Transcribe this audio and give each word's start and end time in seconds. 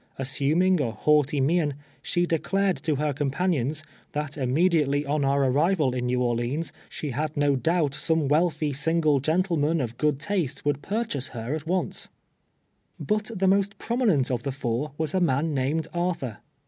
Assuming 0.17 0.81
a 0.81 0.89
haughty 0.89 1.39
mien, 1.39 1.75
she 2.01 2.25
declared 2.25 2.75
to 2.77 2.95
her 2.95 3.13
companions, 3.13 3.83
that 4.13 4.35
immediately 4.35 5.05
on 5.05 5.23
our 5.23 5.43
arrival 5.43 5.93
in 5.93 6.07
Xew 6.07 6.19
Orleans, 6.21 6.73
she 6.89 7.11
had 7.11 7.37
no 7.37 7.55
doubt, 7.55 7.93
some 7.93 8.27
wealthy 8.27 8.73
sin 8.73 8.99
gle 9.01 9.19
gentleman 9.19 9.79
of 9.79 9.99
good 9.99 10.19
taste 10.19 10.65
would 10.65 10.81
purchase 10.81 11.27
her 11.37 11.53
at 11.53 11.67
once! 11.67 12.09
66 12.97 12.97
TU'ELTE 12.97 12.99
YEAES 12.99 12.99
A 12.99 13.03
BLAYE. 13.03 13.17
But 13.35 13.39
the 13.39 13.55
most 13.55 13.77
prominent 13.77 14.31
of 14.31 14.41
the 14.41 14.51
four, 14.51 14.93
was 14.97 15.13
a 15.13 15.19
man 15.21 15.53
named 15.53 15.87
Arthur. 15.93 16.39